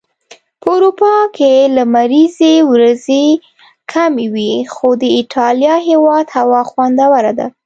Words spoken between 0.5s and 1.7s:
په اروپا کي